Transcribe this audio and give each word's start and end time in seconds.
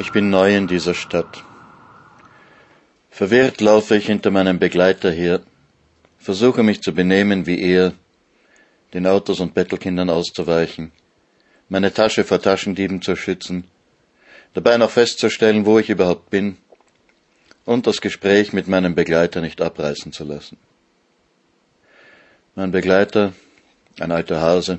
Ich 0.00 0.12
bin 0.12 0.30
neu 0.30 0.56
in 0.56 0.68
dieser 0.68 0.94
Stadt. 0.94 1.42
Verwirrt 3.10 3.60
laufe 3.60 3.96
ich 3.96 4.06
hinter 4.06 4.30
meinem 4.30 4.60
Begleiter 4.60 5.10
her, 5.10 5.40
versuche 6.18 6.62
mich 6.62 6.82
zu 6.82 6.94
benehmen 6.94 7.46
wie 7.46 7.60
er, 7.60 7.94
den 8.94 9.08
Autos 9.08 9.40
und 9.40 9.54
Bettelkindern 9.54 10.08
auszuweichen, 10.08 10.92
meine 11.68 11.92
Tasche 11.92 12.22
vor 12.22 12.40
Taschendieben 12.40 13.02
zu 13.02 13.16
schützen, 13.16 13.66
dabei 14.54 14.76
noch 14.76 14.92
festzustellen, 14.92 15.66
wo 15.66 15.80
ich 15.80 15.90
überhaupt 15.90 16.30
bin 16.30 16.58
und 17.64 17.88
das 17.88 18.00
Gespräch 18.00 18.52
mit 18.52 18.68
meinem 18.68 18.94
Begleiter 18.94 19.40
nicht 19.40 19.60
abreißen 19.60 20.12
zu 20.12 20.22
lassen. 20.22 20.58
Mein 22.54 22.70
Begleiter, 22.70 23.32
ein 23.98 24.12
alter 24.12 24.40
Hase, 24.40 24.78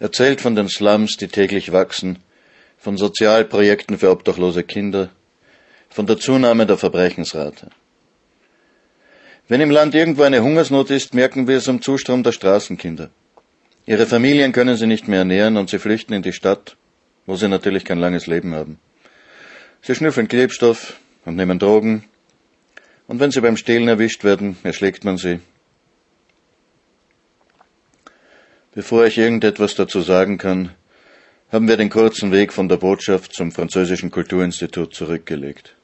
erzählt 0.00 0.40
von 0.40 0.56
den 0.56 0.68
Slums, 0.68 1.18
die 1.18 1.28
täglich 1.28 1.70
wachsen, 1.70 2.18
von 2.82 2.96
Sozialprojekten 2.96 3.96
für 3.96 4.10
obdachlose 4.10 4.64
Kinder, 4.64 5.10
von 5.88 6.06
der 6.06 6.18
Zunahme 6.18 6.66
der 6.66 6.76
Verbrechensrate. 6.76 7.68
Wenn 9.46 9.60
im 9.60 9.70
Land 9.70 9.94
irgendwo 9.94 10.24
eine 10.24 10.42
Hungersnot 10.42 10.90
ist, 10.90 11.14
merken 11.14 11.46
wir 11.46 11.58
es 11.58 11.68
am 11.68 11.80
Zustrom 11.80 12.24
der 12.24 12.32
Straßenkinder. 12.32 13.10
Ihre 13.86 14.06
Familien 14.06 14.50
können 14.50 14.76
sie 14.76 14.88
nicht 14.88 15.06
mehr 15.06 15.20
ernähren 15.20 15.56
und 15.58 15.70
sie 15.70 15.78
flüchten 15.78 16.12
in 16.12 16.22
die 16.22 16.32
Stadt, 16.32 16.76
wo 17.24 17.36
sie 17.36 17.46
natürlich 17.46 17.84
kein 17.84 17.98
langes 17.98 18.26
Leben 18.26 18.52
haben. 18.52 18.80
Sie 19.80 19.94
schnüffeln 19.94 20.26
Klebstoff 20.26 20.96
und 21.24 21.36
nehmen 21.36 21.60
Drogen, 21.60 22.04
und 23.06 23.20
wenn 23.20 23.30
sie 23.30 23.40
beim 23.42 23.56
Stehlen 23.56 23.86
erwischt 23.86 24.24
werden, 24.24 24.56
erschlägt 24.64 25.04
man 25.04 25.18
sie. 25.18 25.38
Bevor 28.74 29.06
ich 29.06 29.18
irgendetwas 29.18 29.76
dazu 29.76 30.00
sagen 30.00 30.38
kann, 30.38 30.70
haben 31.52 31.68
wir 31.68 31.76
den 31.76 31.90
kurzen 31.90 32.32
Weg 32.32 32.50
von 32.50 32.70
der 32.70 32.78
Botschaft 32.78 33.34
zum 33.34 33.52
französischen 33.52 34.10
Kulturinstitut 34.10 34.94
zurückgelegt. 34.94 35.74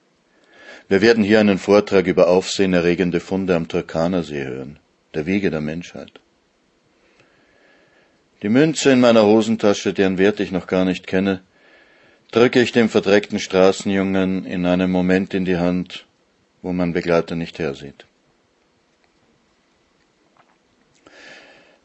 Wir 0.88 1.02
werden 1.02 1.22
hier 1.22 1.40
einen 1.40 1.58
Vortrag 1.58 2.06
über 2.06 2.28
aufsehenerregende 2.28 3.20
Funde 3.20 3.54
am 3.54 3.68
Turkanersee 3.68 4.44
hören, 4.44 4.78
der 5.12 5.26
Wiege 5.26 5.50
der 5.50 5.60
Menschheit. 5.60 6.12
Die 8.40 8.48
Münze 8.48 8.92
in 8.92 9.00
meiner 9.00 9.26
Hosentasche, 9.26 9.92
deren 9.92 10.16
Wert 10.16 10.40
ich 10.40 10.52
noch 10.52 10.66
gar 10.66 10.86
nicht 10.86 11.06
kenne, 11.06 11.42
drücke 12.30 12.62
ich 12.62 12.72
dem 12.72 12.88
verdreckten 12.88 13.38
Straßenjungen 13.38 14.46
in 14.46 14.64
einem 14.64 14.90
Moment 14.90 15.34
in 15.34 15.44
die 15.44 15.58
Hand, 15.58 16.06
wo 16.62 16.72
mein 16.72 16.94
Begleiter 16.94 17.36
nicht 17.36 17.58
hersieht. 17.58 18.06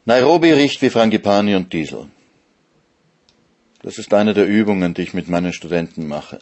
Nairobi 0.06 0.52
riecht 0.52 0.80
wie 0.80 0.90
Frangipani 0.90 1.54
und 1.54 1.72
Diesel. 1.72 2.06
Das 3.84 3.98
ist 3.98 4.14
eine 4.14 4.32
der 4.32 4.46
Übungen, 4.46 4.94
die 4.94 5.02
ich 5.02 5.12
mit 5.12 5.28
meinen 5.28 5.52
Studenten 5.52 6.08
mache. 6.08 6.38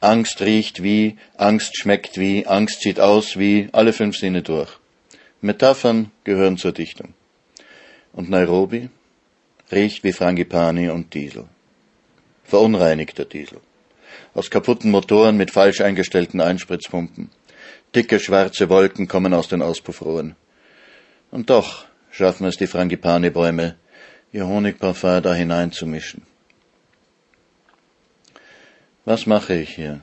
Angst 0.00 0.40
riecht 0.40 0.82
wie, 0.82 1.18
Angst 1.36 1.76
schmeckt 1.76 2.16
wie, 2.16 2.46
Angst 2.46 2.80
sieht 2.80 2.98
aus 2.98 3.38
wie, 3.38 3.68
alle 3.72 3.92
fünf 3.92 4.16
Sinne 4.16 4.40
durch. 4.40 4.70
Metaphern 5.42 6.10
gehören 6.24 6.56
zur 6.56 6.72
Dichtung. 6.72 7.12
Und 8.14 8.30
Nairobi 8.30 8.88
riecht 9.70 10.02
wie 10.02 10.14
Frangipani 10.14 10.88
und 10.88 11.12
Diesel. 11.12 11.44
Verunreinigter 12.44 13.26
Diesel. 13.26 13.60
Aus 14.32 14.48
kaputten 14.48 14.90
Motoren 14.90 15.36
mit 15.36 15.50
falsch 15.50 15.82
eingestellten 15.82 16.40
Einspritzpumpen. 16.40 17.28
Dicke 17.94 18.18
schwarze 18.18 18.70
Wolken 18.70 19.08
kommen 19.08 19.34
aus 19.34 19.48
den 19.48 19.60
Auspuffrohren. 19.60 20.36
Und 21.30 21.50
doch 21.50 21.84
schaffen 22.10 22.46
es 22.46 22.56
die 22.56 22.66
Frangipani-Bäume, 22.66 23.76
ihr 24.32 24.46
Honigparfum 24.46 25.22
da 25.22 25.34
hineinzumischen. 25.34 26.22
Was 29.06 29.24
mache 29.24 29.54
ich 29.54 29.70
hier? 29.76 30.00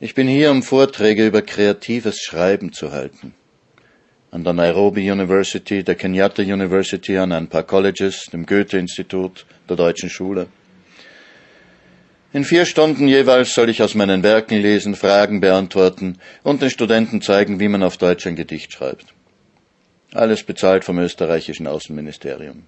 Ich 0.00 0.16
bin 0.16 0.26
hier, 0.26 0.50
um 0.50 0.64
Vorträge 0.64 1.24
über 1.24 1.40
kreatives 1.40 2.20
Schreiben 2.20 2.72
zu 2.72 2.90
halten. 2.90 3.32
An 4.32 4.42
der 4.42 4.54
Nairobi 4.54 5.08
University, 5.08 5.84
der 5.84 5.94
Kenyatta 5.94 6.42
University, 6.42 7.16
an 7.16 7.30
ein 7.30 7.46
paar 7.46 7.62
Colleges, 7.62 8.24
dem 8.32 8.44
Goethe-Institut, 8.44 9.46
der 9.68 9.76
Deutschen 9.76 10.10
Schule. 10.10 10.48
In 12.32 12.44
vier 12.44 12.66
Stunden 12.66 13.06
jeweils 13.06 13.54
soll 13.54 13.68
ich 13.68 13.82
aus 13.82 13.94
meinen 13.94 14.24
Werken 14.24 14.60
lesen, 14.60 14.96
Fragen 14.96 15.40
beantworten 15.40 16.18
und 16.42 16.60
den 16.60 16.70
Studenten 16.70 17.22
zeigen, 17.22 17.60
wie 17.60 17.68
man 17.68 17.84
auf 17.84 17.98
Deutsch 17.98 18.26
ein 18.26 18.34
Gedicht 18.34 18.72
schreibt. 18.72 19.14
Alles 20.12 20.42
bezahlt 20.42 20.84
vom 20.84 20.98
österreichischen 20.98 21.68
Außenministerium. 21.68 22.64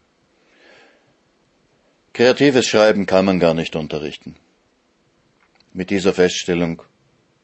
Kreatives 2.13 2.67
Schreiben 2.69 3.07
kann 3.07 3.25
man 3.25 3.41
gar 3.41 3.55
nicht 3.55 3.75
unterrichten. 3.75 4.37
Mit 5.73 5.91
dieser 5.91 6.13
Feststellung 6.13 6.83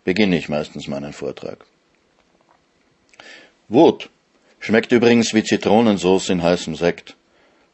beginne 0.05 0.37
ich 0.37 0.49
meistens 0.49 0.89
meinen 0.89 1.13
Vortrag. 1.13 1.65
Wut 3.69 4.11
schmeckt 4.59 4.91
übrigens 4.91 5.33
wie 5.33 5.45
Zitronensauce 5.45 6.31
in 6.31 6.43
heißem 6.43 6.75
Sekt, 6.75 7.17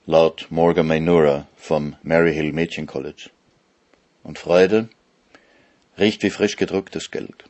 laut 0.04 0.46
Morgan 0.50 0.86
Mainura 0.86 1.46
vom 1.56 1.96
Maryhill 2.02 2.52
Mädchen 2.52 2.86
College. 2.86 3.30
Und 4.22 4.38
Freude 4.38 4.88
riecht 5.98 6.22
wie 6.22 6.30
frisch 6.30 6.56
gedrucktes 6.56 7.10
Geld. 7.10 7.44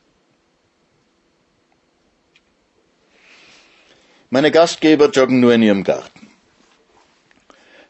Meine 4.29 4.49
Gastgeber 4.49 5.09
joggen 5.09 5.41
nur 5.41 5.53
in 5.53 5.61
ihrem 5.61 5.83
Garten. 5.83 6.22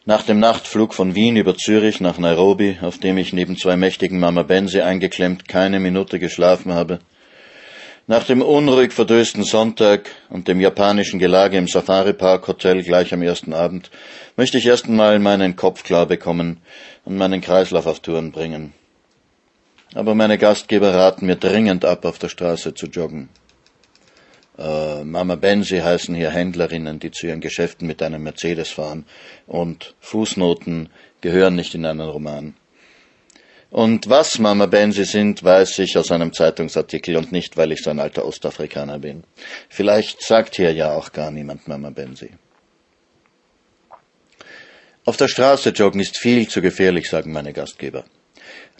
Nach 0.06 0.24
dem 0.24 0.40
Nachtflug 0.40 0.94
von 0.94 1.16
Wien 1.16 1.38
über 1.38 1.56
Zürich 1.56 2.02
nach 2.02 2.18
Nairobi, 2.18 2.78
auf 2.82 2.98
dem 2.98 3.18
ich 3.18 3.32
neben 3.32 3.56
zwei 3.56 3.78
mächtigen 3.78 4.20
Mama 4.20 4.44
Benze 4.44 4.84
eingeklemmt 4.84 5.48
keine 5.48 5.80
Minute 5.80 6.20
geschlafen 6.20 6.74
habe, 6.74 7.00
nach 8.06 8.26
dem 8.26 8.42
unruhig 8.42 8.92
verdösten 8.92 9.46
Sonntag 9.46 10.10
und 10.30 10.50
dem 10.50 10.60
japanischen 10.60 11.20
Gelage 11.20 11.58
im 11.58 11.70
Safari 11.70 12.12
Park 12.12 12.50
Hotel 12.50 12.84
gleich 12.84 13.14
am 13.14 13.22
ersten 13.22 13.54
Abend 13.54 13.92
möchte 14.36 14.58
ich 14.58 14.66
erst 14.66 14.88
einmal 14.88 15.20
meinen 15.20 15.56
Kopf 15.56 15.86
klar 15.86 16.06
bekommen 16.06 16.58
und 17.06 17.16
meinen 17.16 17.40
Kreislauf 17.40 17.88
auf 17.88 18.02
Touren 18.02 18.34
bringen. 18.34 18.74
Aber 19.96 20.16
meine 20.16 20.38
Gastgeber 20.38 20.94
raten 20.94 21.28
mir 21.28 21.38
dringend 21.38 21.86
ab, 21.86 22.04
auf 22.04 22.20
der 22.20 22.28
Straße 22.28 22.74
zu 22.74 22.88
joggen. 22.88 23.30
Äh, 24.58 25.04
Mama 25.04 25.36
Benzi 25.36 25.80
heißen 25.80 26.14
hier 26.14 26.32
Händlerinnen, 26.32 27.00
die 27.00 27.12
zu 27.12 27.28
ihren 27.28 27.42
Geschäften 27.42 27.88
mit 27.88 28.02
einem 28.04 28.24
Mercedes 28.24 28.70
fahren. 28.70 29.06
Und 29.48 29.96
Fußnoten 30.00 30.90
gehören 31.22 31.56
nicht 31.56 31.74
in 31.76 31.86
einen 31.86 32.08
Roman. 32.08 32.56
Und 33.72 34.08
was 34.08 34.38
Mama 34.38 34.68
Benzi 34.68 35.04
sind, 35.04 35.44
weiß 35.44 35.80
ich 35.80 35.98
aus 35.98 36.12
einem 36.12 36.32
Zeitungsartikel 36.32 37.18
und 37.18 37.32
nicht, 37.32 37.58
weil 37.58 37.72
ich 37.72 37.82
so 37.82 37.90
ein 37.90 38.00
alter 38.00 38.24
Ostafrikaner 38.26 39.00
bin. 39.00 39.24
Vielleicht 39.68 40.22
sagt 40.22 40.56
hier 40.56 40.72
ja 40.74 40.94
auch 40.94 41.12
gar 41.12 41.32
niemand 41.32 41.68
Mama 41.68 41.90
Benzi. 41.90 42.30
Auf 45.06 45.18
der 45.18 45.28
Straße 45.28 45.72
joggen 45.72 46.00
ist 46.00 46.18
viel 46.18 46.48
zu 46.48 46.62
gefährlich, 46.62 47.10
sagen 47.10 47.32
meine 47.32 47.52
Gastgeber. 47.52 48.06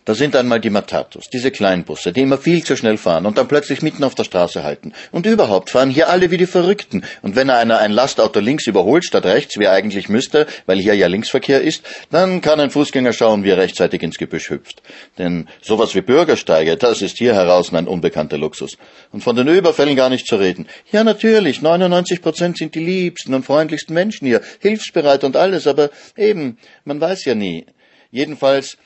Da 0.06 0.16
sind 0.16 0.36
einmal 0.36 0.60
die 0.60 0.70
Matatus, 0.70 1.30
diese 1.30 1.50
Kleinbusse, 1.50 2.12
die 2.12 2.22
immer 2.22 2.38
viel 2.38 2.62
zu 2.64 2.76
schnell 2.76 2.98
fahren 2.98 3.26
und 3.26 3.38
dann 3.38 3.48
plötzlich 3.48 3.82
mitten 3.82 4.04
auf 4.04 4.16
der 4.16 4.26
Straße 4.26 4.62
halten. 4.62 4.92
Und 5.12 5.26
überhaupt 5.26 5.70
fahren 5.70 5.90
hier 5.90 6.10
alle 6.10 6.30
wie 6.30 6.36
die 6.36 6.46
Verrückten. 6.46 7.06
Und 7.22 7.38
wenn 7.38 7.50
einer 7.50 7.80
ein 7.80 7.92
Lastauto 7.92 8.42
links 8.42 8.68
überholt 8.68 9.06
statt 9.06 9.26
rechts, 9.26 9.58
wie 9.58 9.64
er 9.64 9.72
eigentlich 9.72 10.10
müsste, 10.10 10.46
weil 10.66 10.80
hier 10.80 10.94
ja 10.94 11.08
Linksverkehr 11.08 11.62
ist, 11.62 11.84
dann 12.12 12.42
kann 12.42 12.60
ein 12.60 12.70
Fußgänger 12.70 13.14
schauen, 13.14 13.46
wie 13.46 13.52
er 13.52 13.58
rechtzeitig 13.58 14.04
ins 14.04 14.18
Gebüsch 14.18 14.50
hüpft. 14.50 14.82
Denn 15.18 15.48
sowas 15.62 15.96
wie 15.96 16.02
Bürgersteige, 16.02 16.76
das 16.76 17.02
ist 17.02 17.18
hier 17.18 17.34
heraus 17.34 17.72
ein 17.74 17.88
unbekannter 17.88 18.38
Luxus. 18.38 18.78
Und 19.14 19.24
von 19.24 19.38
den 19.38 19.48
Überfällen 19.48 19.96
gar 19.96 20.10
nicht 20.10 20.28
zu 20.28 20.36
reden. 20.36 20.68
Ja, 20.92 21.06
natürlich, 21.06 21.62
99 21.62 22.22
Prozent 22.22 22.58
sind 22.58 22.76
die 22.76 22.84
liebsten 22.84 23.34
und 23.34 23.46
freundlichsten 23.46 23.94
Menschen 23.94 24.28
hier, 24.28 24.42
hilfsbereit 24.60 25.24
und 25.24 25.38
alles, 25.38 25.66
aber 25.66 25.92
eben, 26.18 26.58
man 26.84 27.00
weiß 27.00 27.24
ja 27.24 27.36
nie. 27.36 27.66
Jedenfalls 28.12 28.78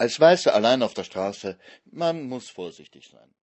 als 0.00 0.18
Weißer 0.18 0.54
allein 0.54 0.82
auf 0.82 0.94
der 0.94 1.04
Straße, 1.04 1.58
man 1.84 2.22
muss 2.22 2.48
vorsichtig 2.48 3.08
sein. 3.08 3.34